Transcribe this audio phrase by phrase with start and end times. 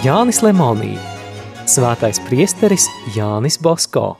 [0.00, 0.94] Jānis Lemonī,
[1.68, 4.16] Svētais priesteris Jānis Bosko.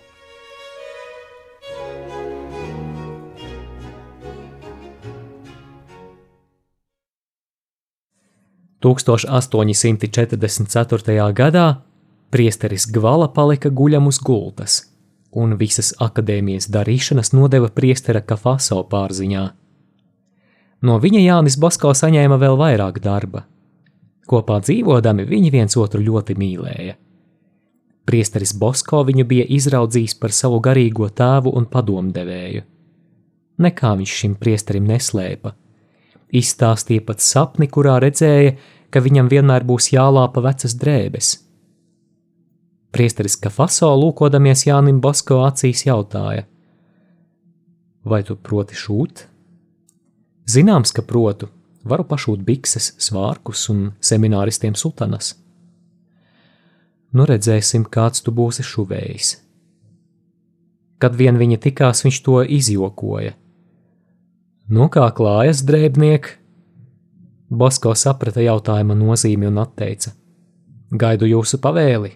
[8.84, 11.16] Tūkstoš 844.
[11.32, 11.80] gadā
[12.28, 14.92] priesteris Gvala palika guļam uz gultas,
[15.32, 19.48] un visas akadēmijas darīšanas nodeva priestera Kafaso pārziņā.
[20.84, 23.48] No viņa Jānis Basko saņēma vēl vairāk darba.
[24.30, 26.94] Kopā dzīvodami viņi viens otru ļoti mīlēja.
[28.06, 32.62] Priesteris Bosko viņu bija izraudzījis par savu garīgo tēvu un padomdevēju.
[33.60, 35.52] Nekā viņš šim priesterim neslēpa.
[36.30, 38.54] Izstāstīja pat sapni, kurā redzēja,
[38.90, 41.32] ka viņam vienmēr būs jālāpa vecas drēbes.
[42.90, 46.46] Priesteris Kafaso lūkodamies Jānim Bosko acīs jautāja:
[48.02, 49.26] Vai tu proti šūt?
[50.50, 51.50] Zināms, ka protu,
[51.84, 55.34] varu pašūt bikses, svārkus un semināristiem sutanas.
[57.12, 59.32] Nu redzēsim, kāds tu būsi šuvējis.
[61.00, 63.34] Kad vien viņa tikās, viņš to izjokoja.
[64.70, 66.28] Nu kā klājas drēbniek?
[67.50, 70.12] Bosko saprata jautājuma nozīmi un atteica:
[70.94, 72.12] Gaidu jūsu pavēli.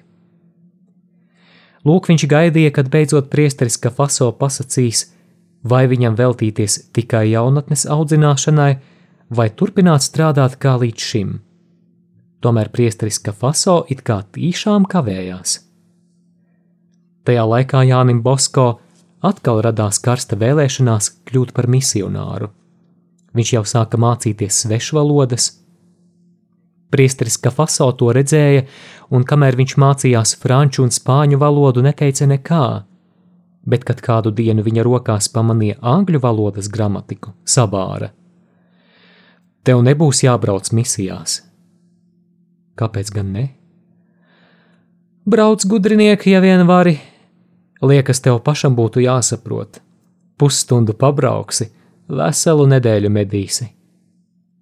[1.85, 5.09] Lūk, viņš gaidīja, kad beidzot priesteris Kafaso pasakīs,
[5.67, 8.77] vai viņam veltīties tikai jaunatnes audzināšanai,
[9.30, 11.34] vai turpināt strādāt kā līdz šim.
[12.44, 15.58] Tomēr priesteris Kafaso it kā tīšām kavējās.
[17.25, 18.67] Tajā laikā Jānim Bosko
[19.25, 22.50] atkal radās karsta vēlēšanās kļūt par misionāru.
[23.34, 25.50] Viņš jau sāka mācīties svešvalodas.
[26.92, 28.67] Priesteris Kafaso to redzēja,
[29.11, 32.67] un kamēr viņš mācījās franču un spāņu valodu, neteica nekā
[33.67, 38.12] bet kad kādu dienu viņa rokās pamanīja angļu valodas gramatiku, sabāra.
[39.64, 41.39] Tev nebūs jābrauc misijās.
[42.77, 43.45] Kāpēc gan ne?
[45.25, 46.98] Brauc gudrinieki, ja vien vari.
[47.80, 49.80] Liekas, tev pašam būtu jāsaprot.
[50.36, 51.70] Pusstundu pabrauksi,
[52.08, 53.70] veselu nedēļu medīsi.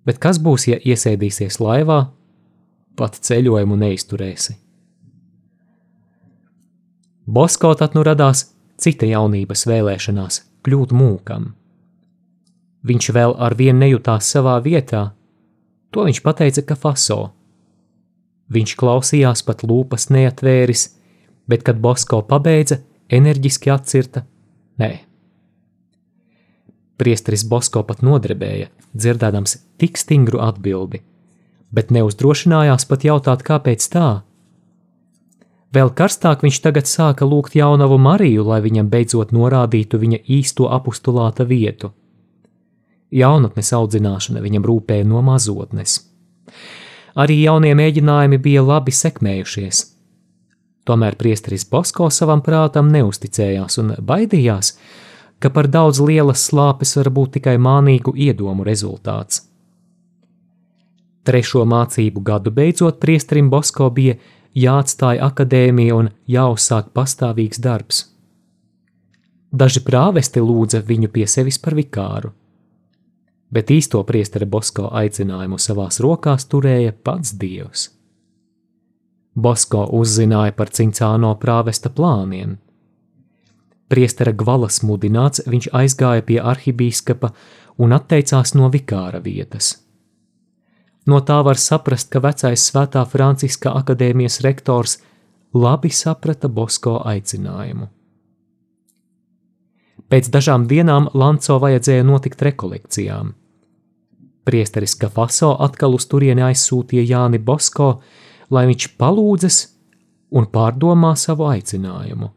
[0.07, 1.99] Bet kas būs, ja iesēdīsies laivā,
[2.99, 4.55] pat ceļojumu neizturēsi?
[7.27, 8.49] Bosko tad nu radās
[8.83, 11.53] cita jaunības vēlēšanās kļūt mūkam.
[12.83, 15.13] Viņš vēl ar vienu nejūtās savā vietā,
[15.95, 17.21] to viņš pateica Kafaso.
[18.53, 20.89] Viņš klausījās, pat lūpas neatvēris,
[21.49, 22.81] bet, kad Bosko pabeidza,
[23.13, 24.25] enerģiski atcirta:
[24.83, 24.91] Nē.
[26.99, 31.01] Priesteris Bosko pat nodrebēja, dzirdēdams tik stingru atbildi,
[31.73, 34.11] bet neuzdrošinājās pat jautāt, kāpēc tā.
[35.73, 41.47] Vēl karstāk viņš tagad sāka lūgt jaunavu Mariju, lai viņam beidzot norādītu viņa īsto apustulāta
[41.49, 41.95] vietu.
[43.13, 45.99] Jaunatnes audzināšana viņam rūpēja no mazotnes.
[47.13, 49.85] Arī jaunie mēģinājumi bija labi sekmējušies.
[50.89, 54.73] Tomēr priesteris Bosko savam prātam neusticējās un baidījās,
[55.39, 59.45] ka par daudz lielas slāpes var būt tikai mānīgu iedomu rezultāts.
[61.23, 64.17] Trešo mācību gadu beidzot priesterim Bosko bija
[64.59, 68.07] jāatstāj akadēmija un jāuzsāk pastāvīgs darbs.
[69.53, 72.33] Daži prāvesti lūdza viņu pie sevis par vikāru,
[73.53, 77.91] bet īsto priestera Bosko aicinājumu savās rokās turēja pats Dievs.
[79.35, 82.59] Bosko uzzināja par cincāno prāvesta plāniem.
[83.93, 87.33] Priestera Gvalas mudināts, viņš aizgāja pie arhibīskapa
[87.79, 89.75] un atteicās no vikāra vietas.
[91.07, 95.01] No tā var saprast, ka vecais Svētā Franciska akadēmijas rektors
[95.53, 97.89] labi saprata Bosko aicinājumu.
[100.13, 103.33] Pēc dažām dienām Lanco vajadzēja notikt rekolekcijām.
[104.45, 108.01] Priesteris Kafaso atkal uz turieni aizsūtīja Jāni Bosko,
[108.51, 109.59] lai viņš palūdzas
[110.35, 112.33] un pārdomā savu aicinājumu.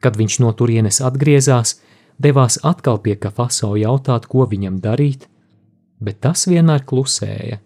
[0.00, 1.78] Kad viņš no turienes atgriezās,
[2.20, 5.28] devās atkal pie Kafaso jautāt, ko viņam darīt,
[6.00, 7.60] bet tas vienmēr klusēja.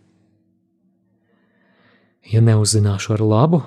[2.28, 3.62] Ja neuzzināšu ar labu,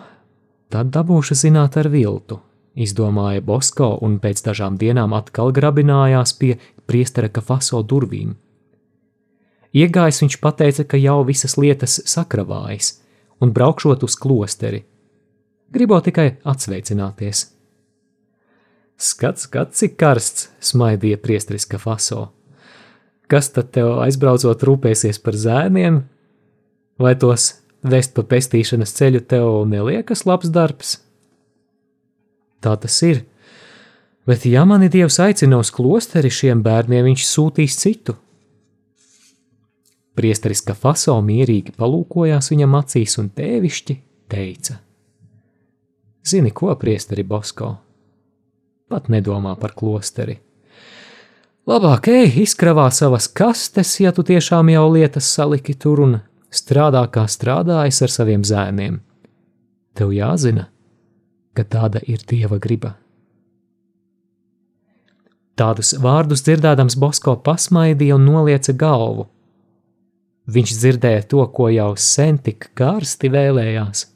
[0.70, 2.42] tad dabūšu zināt ar viltu,
[2.76, 8.36] izdomāja Bosko un pēc dažām dienām atkal grabinājās pie priestera kafaso durvīm.
[9.72, 12.98] Iegājis viņš pateica, ka jau visas lietas sakravājas
[13.42, 14.84] un braukšot uz klosteri.
[15.72, 17.48] Gribo tikai atsveicināties.
[19.02, 22.28] Skats, skats, cik karsts, smaidīja priesteris kafaso
[23.32, 26.02] kas tad tev aizbraucot rūpēsies par zēniem,
[27.00, 27.54] vai tos
[27.88, 30.98] vest pa pestīšanas ceļu tev neliekas labs darbs?
[32.62, 33.24] Tā tas ir.
[34.28, 38.18] Bet, ja mani Dievs aicina uz klosteri šiem bērniem, viņš sūtīs citu.
[40.16, 43.98] Priesteris Kafaso mierīgi palūkojās viņam acīs un tēvišķi
[44.32, 44.78] teica:
[46.28, 47.76] Zini, ko, priesteri Bosko?
[48.92, 50.36] Pat nedomā par klosteri.
[51.70, 56.18] Labāk ej, izkravā savas kastes, ja tu tiešām jau lietas saliki tur un
[56.52, 59.00] strādā kā strādājis ar saviem zēniem.
[59.96, 60.68] Tev jāzina,
[61.56, 62.96] ka tāda ir dieva griba.
[65.56, 69.28] Tādus vārdus dzirdēdams Bosko pasmaidīja un nolieca galvu.
[70.50, 74.08] Viņš dzirdēja to, ko jau sen tik karsti vēlējās.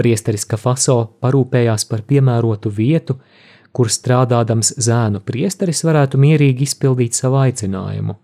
[0.00, 3.18] Priesteris Kafaso parūpējās par piemērotu vietu,
[3.72, 8.16] kur strādādams zēnu priesteris varētu mierīgi izpildīt savu aicinājumu.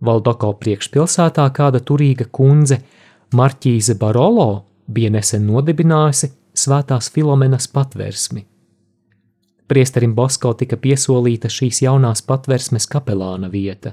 [0.00, 2.80] Valdoko priekšpilsētā kāda turīga kundze,
[3.36, 8.42] Marķīze Barolo, bija nesen nodibinājusi Svētās Filomenas patversmi.
[9.70, 13.92] Priesterim Bosko tika piesolīta šīs jaunās patversmes kapelāna vieta.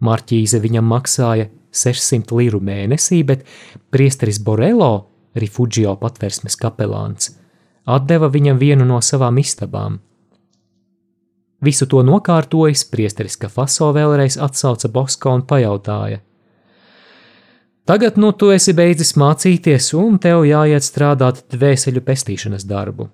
[0.00, 3.44] Marķīze viņam maksāja 600 liru mēnesī, bet
[3.92, 7.34] priesteris Borelo, Rifugio patversmes kapelāns,
[7.86, 10.00] atdeva viņam vienu no savām istabām.
[11.60, 16.22] Visu to nokārtojis, priesteris Kafaso vēlreiz atsauca Bosko un pajautāja:
[17.84, 23.10] Tagad nu tu esi beidzis mācīties, un tev jāiet strādāt dvēseļu pestīšanas darbu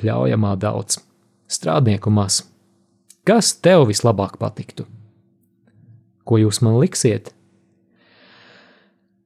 [0.00, 0.98] pļaujamā daudz,
[1.46, 2.42] strādnieku maz.
[3.24, 4.86] Kas tev vislabāk patiktu?
[6.24, 7.32] Ko jūs man liksiet?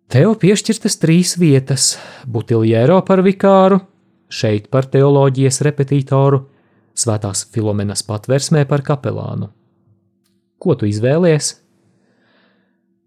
[0.09, 1.99] Tev piešķirtas trīs vietas-
[2.33, 3.81] Butiljēro par vikāru,
[4.29, 6.47] šeit par teoloģijas repetītoru,
[6.99, 9.49] Svētās Filomenas patversmē par kapelānu.
[10.59, 11.53] Ko tu izvēlies?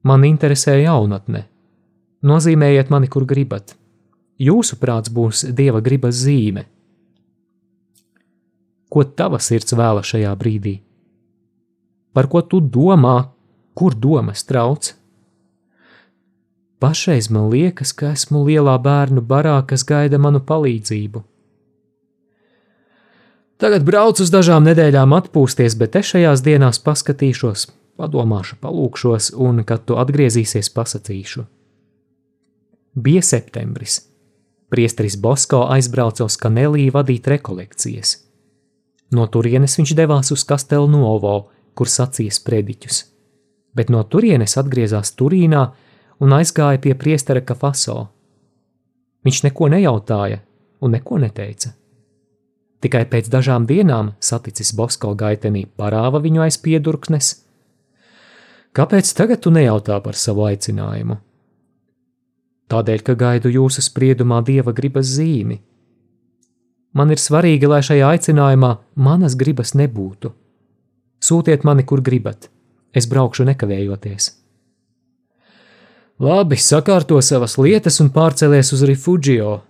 [0.04, 1.44] Man interesē jaunatne.
[2.24, 3.76] Nozīmējiet mani, kur gribat.
[4.40, 6.64] Jūsu prāts būs dieva gribas zīme,
[8.92, 10.80] ko tava sirds vēla šajā brīdī?
[12.12, 13.30] Par ko tu domā,
[13.74, 14.94] kur domas trauc?
[16.82, 21.22] Pašreiz man liekas, ka esmu lielā bērnu barā, kas gaida manu palīdzību.
[23.62, 27.68] Tagad braucu uz dažām nedēļām atpūsties, bet es šajās dienās paskatīšos,
[28.02, 31.46] padomāšu, palūkšos, un, kad tu atgriezīsies, pasakīšu.
[32.98, 34.00] Bija septembris.
[34.74, 38.16] Priesteris Bosko aizbrauca uz Kanelī vadīt rekolekcijas.
[39.14, 41.36] No turienes viņš devās uz Kastelnovo,
[41.78, 43.04] kur sacīja sprediķus,
[43.76, 45.62] bet no turienes atgriezās Turīnā
[46.22, 48.08] un aizgāja pie priestera Kafaso.
[49.26, 50.42] Viņš neko nejautāja
[50.82, 51.74] un neko neteica.
[52.82, 57.34] Tikai pēc dažām dienām saticis Bosko gaitenī parāva viņu aiz piedurknes.
[58.74, 61.20] Kāpēc tagad tu nejautā par savu aicinājumu?
[62.72, 65.60] Tādēļ, ka gaidu jūsu spriedumā dieva gribas zīmi–
[66.92, 70.34] Man ir svarīgi, lai šajā aicinājumā manas gribas nebūtu.
[71.24, 72.50] Sūtiet mani, kur gribat,
[72.94, 74.32] es braukšu nekavējoties.
[76.22, 79.62] Labi, sakārto savas lietas un pārcelies uz Rifugio.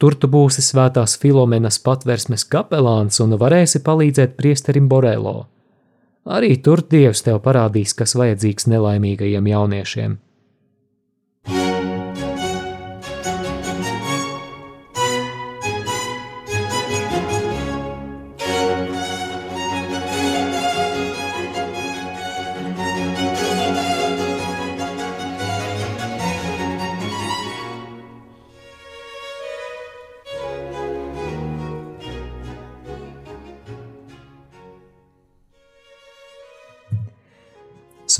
[0.00, 5.50] Tur tu būsi svētās Filomenas patversmes kapelāns un varēsi palīdzēt priesterim Borelo.
[6.24, 10.16] Arī tur Dievs tev parādīs, kas vajadzīgs nelaimīgajiem jauniešiem.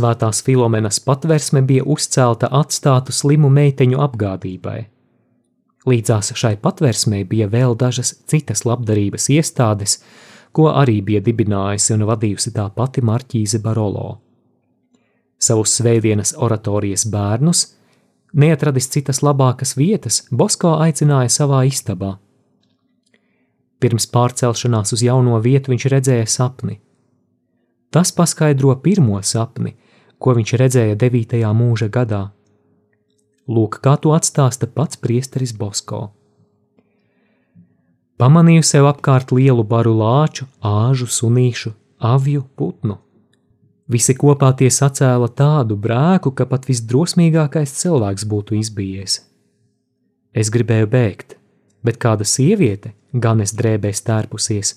[0.01, 4.79] Svētās Filomenas patversme bija uzcelta atstātu slimu meiteņu apgādībai.
[5.91, 9.99] Līdzās šai patversmei bija vēl dažas citas labdarības iestādes,
[10.57, 14.09] ko arī bija dibinājusi un vadījusi tā pati Marķīze Barolo.
[15.37, 17.65] Savus svētdienas oratorijas bērnus,
[18.33, 22.15] neatradis citas labākas vietas, Bosko aicināja savā istabā.
[23.81, 26.81] Pirms pārcelšanās uz jauno vietu viņš redzēja sapni–
[27.91, 29.75] Tas paskaidro pirmo sapni,
[30.21, 31.41] ko viņš redzēja 9.
[31.57, 32.29] mūža gadā.
[33.51, 36.11] Lūk, kā to atstāsta pats priesteris Bosko.
[38.21, 41.73] Pamanīju sev apkārt lielu baru lāču, āžu, sunīšu,
[42.05, 42.99] avju, putnu.
[43.91, 49.23] Visi kopā tie sacēla tādu brēku, ka pat visdrosmīgākais cilvēks būtu izbijies.
[50.37, 51.35] Es gribēju bēgt,
[51.83, 54.77] bet kāda sieviete, gan es drēbēs tērpusies,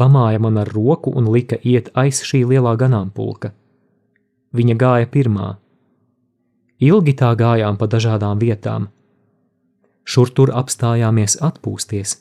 [0.00, 3.52] pamāja man ar roku un lika iet aiz šī lielā ganāmpulka.
[4.56, 5.48] Viņa gāja pirmā.
[6.80, 8.88] Ilgi tā gājām pa dažādām vietām.
[10.08, 12.14] Šur tur apstājāmies atpūsties.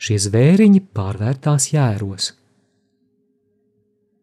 [0.00, 2.30] Šie zvēriņi pārvērtās jēros.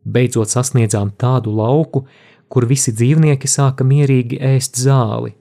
[0.07, 2.07] Beidzot sasniedzām tādu lauku,
[2.49, 5.35] kur visi dzīvnieki sāka mierīgi ēst zāli.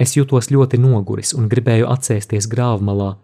[0.00, 3.14] Es jutos ļoti noguris un gribēju atsēsties grāvmalā,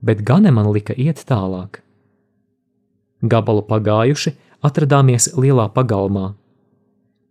[0.00, 1.82] bet Gane man lika iet tālāk.
[3.20, 6.37] Gabalu pagājuši, atradāmies lielā pagalmā.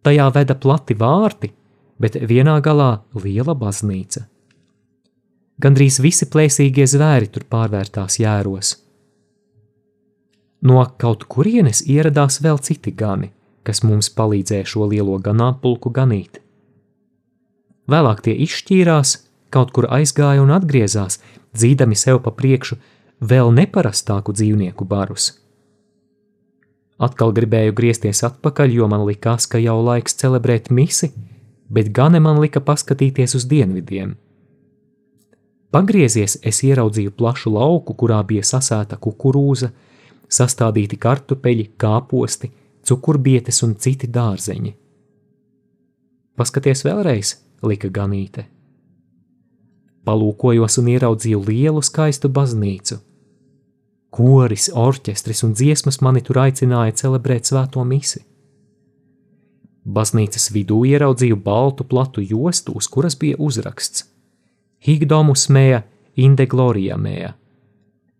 [0.05, 1.51] Tajā veda plati vārti,
[1.99, 4.25] bet vienā galā liela baznīca.
[5.57, 8.75] Gandrīz visi plēsīgie zvēri tur pārvērtās jēros.
[10.61, 13.31] No kaut kurienes ieradās vēl citi gani,
[13.65, 16.41] kas mums palīdzēja šo lielo ganāmpulku ganīt.
[17.89, 19.15] Vēlāk tie izšķīrās,
[19.53, 21.19] kaut kur aizgāja un atgriezās,
[21.55, 22.77] dzīdami sev pa priekšu
[23.21, 25.31] vēl neparastāku dzīvnieku barus.
[26.97, 31.11] Atkal gribēju griezties atpakaļ, jo man likās, ka jau laiks celebrēt misi,
[31.69, 34.15] bet gane man lika paskatīties uz dienvidiem.
[35.71, 39.69] Pagriezies, es ieraudzīju plašu lauku, kurā bija sasēta kukurūza,
[40.31, 42.49] sastādīti kartupeļi, kāposti,
[42.87, 44.73] cukurbietes un citi dārzeņi.
[46.37, 47.35] Paskaties vēlreiz,
[47.65, 48.47] lika ganīte.
[50.07, 53.01] Palūkojos un ieraudzīju lielu skaistu baznīcu.
[54.17, 58.23] Koris, orķestris un dziesmas mani tur aicināja celebrēt svēto misi.
[59.85, 64.07] Baznīcas vidū ieraudzīju baltu platu jostu, uz kuras bija uzraksts:
[64.81, 65.83] Higdomus mēja,
[66.15, 67.35] inde gloria mēja.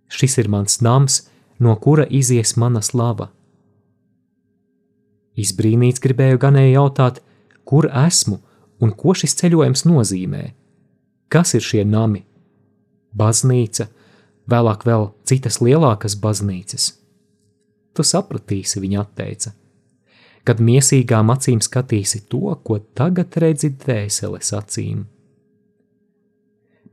[0.08, 1.18] Šis ir mans nams,
[1.60, 3.32] no kura izies mana slava.
[5.38, 7.20] Izbrīnīts gribēju ganēji jautāt,
[7.66, 8.38] kur esmu
[8.82, 10.46] un ko šis ceļojums nozīmē.
[11.28, 12.24] Kas ir šie nami?
[13.18, 13.90] Baznīca,
[14.50, 16.92] vēlāk vēl citas lielākas baznīcas.
[17.94, 19.54] Tu sapratīsi, viņa atteica,
[20.48, 25.06] kad miesīgām acīm skatīsi to, ko tagad redzi dvēseles acīm.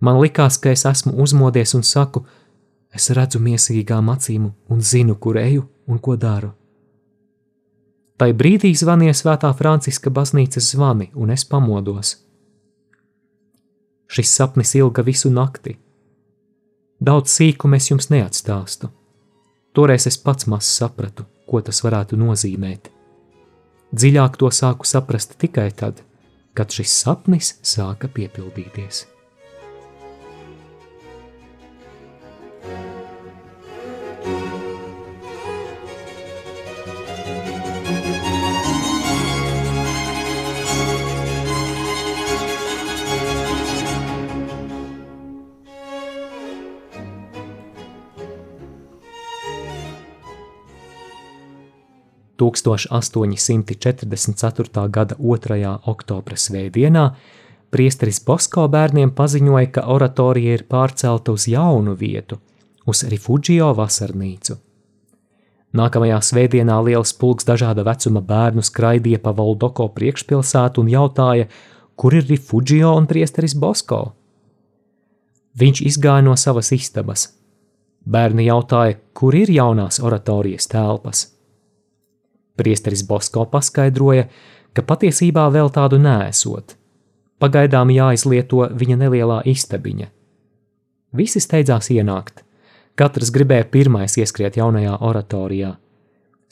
[0.00, 2.24] Man likās, ka es esmu uzmodies un saku,
[2.94, 6.50] es redzu miesīgām acīm un zinu, kur eju un ko daru.
[8.18, 12.16] Tai brīdī zvanīja svētā Franciska baznīcas zvani, un es pamodos.
[14.06, 15.74] Šis sapnis ilga visu nakti.
[17.04, 18.88] Daudz sīkumu es jums neatstāstu.
[19.76, 22.88] Toreiz es pats maz sapratu, ko tas varētu nozīmēt.
[23.92, 26.00] Dziļāk to sāku saprast tikai tad,
[26.56, 29.02] kad šis sapnis sāka piepildīties.
[52.38, 54.88] 1844.
[54.90, 55.78] gada 2.
[55.86, 57.14] oktobra svētdienā
[57.74, 62.38] priesteris Bosko bērniem paziņoja, ka oratorija ir pārcelta uz jaunu vietu,
[62.86, 64.60] uz Rifugio vasarnīcu.
[65.74, 71.48] Nākamajā svētdienā liels pulks dažāda vecuma bērnu skraidīja pa Valdoko priekšpilsētu un jautāja,
[71.98, 74.04] kur ir Rifugio un priesteris Bosko.
[75.58, 77.32] Viņš izgāja no savas istabas.
[78.06, 81.33] Bērni jautāja, kur ir jaunās oratorijas telpas.
[82.56, 84.28] Priesteris Bosko paskaidroja,
[84.74, 86.76] ka patiesībā vēl tādu nēsot.
[87.42, 90.10] Pagaidām jāizlieto viņa nelielā istabiņa.
[91.14, 92.42] Visi steidzās ienākt.
[92.94, 95.74] Katrs gribēja pirmais ieskriet jaunajā oratorijā.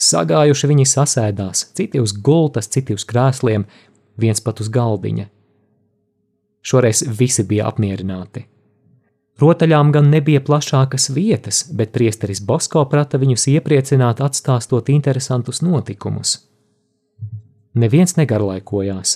[0.03, 3.63] Sagājuši viņi sasēdās, citi uz gultas, citi uz krēsliem,
[4.19, 5.29] viens pat uz galdiņa.
[6.63, 8.45] Šoreiz visi bija apmierināti.
[9.41, 16.35] Rotaļām gan nebija plašākas vietas, bet priesteris Bosko prata viņus iepriecināt, atstāstot interesantus notikumus.
[17.73, 19.15] Neviens negarlaikojās.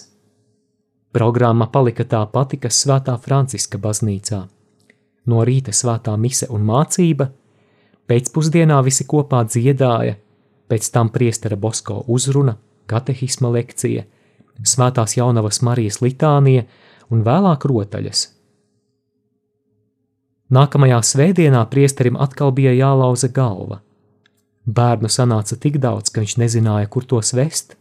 [1.13, 4.39] Programma palika tā pati, kas Svētā Franciska baznīcā.
[5.29, 7.27] No rīta svētā mise un mācība,
[8.09, 10.15] pēcpusdienā visi kopā dziedāja,
[10.67, 12.55] pēc tam priestera Bosko uzruna,
[12.89, 14.07] katehisma lekcija,
[14.63, 16.65] svētās jaunavas Marijas litānija
[17.13, 18.25] un vēlāk rotaļas–
[20.53, 23.81] Nākamajā svētdienā priesterim atkal bija jālauza galva.
[24.67, 27.75] Bērnu sanāca tik daudz, ka viņš nezināja, kur tos vest.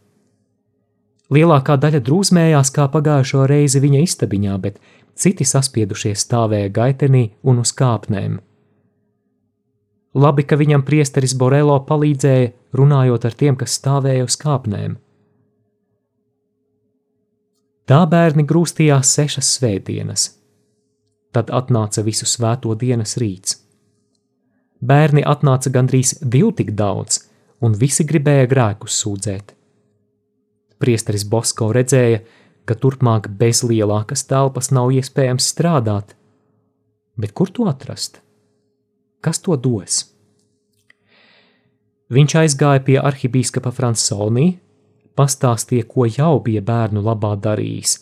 [1.31, 4.79] Lielākā daļa drūzmējās kā pagājušo reizi viņa istabiņā, bet
[5.15, 8.37] citi saspiedušies stāvēja gaitenī un uz kāpnēm.
[10.17, 14.95] Labi, ka viņam priesteris Borelo palīdzēja, runājot ar tiem, kas stāvēja uz kāpnēm.
[17.87, 20.31] Tā bērni grūstījās sešas svētdienas,
[21.35, 23.59] Tad atnāca visu svēto dienas rīts.
[24.81, 27.23] Bērni atnāca gandrīz divi tik daudz,
[27.61, 29.53] un visi gribēja grēkus sūdzēt.
[30.77, 32.21] Priesteris Bosko redzēja,
[32.67, 36.13] ka turpmāk bez lielākas telpas nav iespējams strādāt.
[37.17, 38.21] Bet kur to atrast?
[39.25, 40.03] Kas to dos?
[42.13, 44.59] Viņš aizgāja pie arhibīskapa Fransonī,
[45.17, 47.97] pastāstīja, ko jau bija bērnu labā darījis,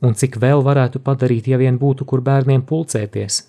[0.00, 3.42] un cik vēl varētu padarīt, ja vien būtu kur bērniem pulcēties.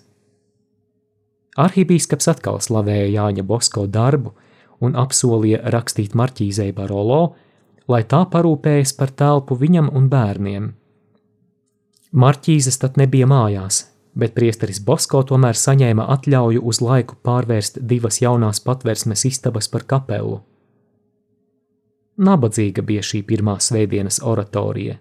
[1.60, 4.32] Arhibīskaps atkal slavēja Jāņa Bosko darbu
[4.80, 7.34] un apsolīja rakstīt marķīzei Barolo,
[7.88, 10.70] lai tā parūpējas par telpu viņam un bērniem.
[12.12, 18.60] Marķīzes tad nebija mājās, bet priesteris Bosko tomēr saņēma atļauju uz laiku pārvērst divas jaunās
[18.64, 20.40] patversmes istabas par kapelu.
[22.22, 24.98] Nabadzīga bija šī pirmā svētdienas oratorija.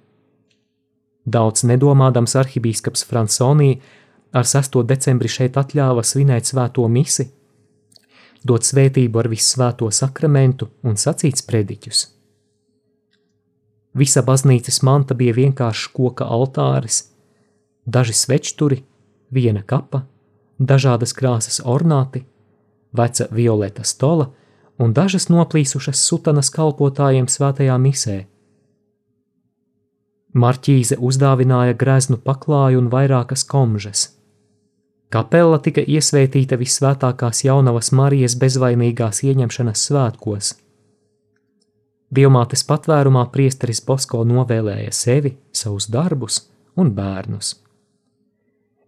[1.25, 3.75] Daudz nedomādams arhibīskaps Fransonī
[4.34, 4.82] ar 6.
[4.88, 7.28] decembri šeit atļāva svinēt svēto misi,
[8.44, 12.08] dot svētību ar vissvēto sakramentu un sacīt sprediķus.
[13.94, 17.04] Visa baznīcas manta bija vienkāršs koka altāris,
[17.86, 18.82] daži svečturi
[19.30, 20.06] viena kapa,
[20.58, 22.24] dažādas krāsas ornāti,
[22.98, 24.32] veca violeta stola
[24.80, 28.30] un dažas noplīsušas sutanas kalpotājiem svētajā misē.
[30.31, 34.05] Marķīze uzdāvināja greznu paklāju un vairākas komžas.
[35.11, 40.53] Kapela tika iesvētīta visvētākās jaunavas Marijas bezvainīgās ieņemšanas svētkos.
[42.15, 46.45] Dievmātes patvērumā priesteris Bosko novēlēja sevi, savus darbus
[46.79, 47.57] un bērnus.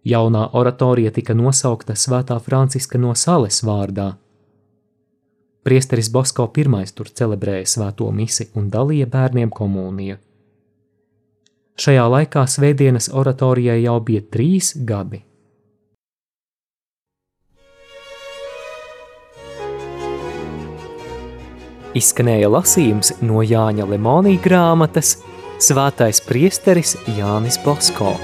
[0.04, 4.14] Jaunā oratorija tika nosaukta Svētā Franciska no Sales vārdā.
[5.64, 10.18] Priesteris Bosko pirmais tur celebrēja svēto misi un dalīja bērniem komuniju.
[11.74, 15.24] Šajā laikā svētdienas oratorijai jau bija trīs gadi.
[21.98, 25.16] Izskanēja lasījums no Jāņa Lemonija grāmatas
[25.62, 28.14] Svētais priesteris Jānis Bosko.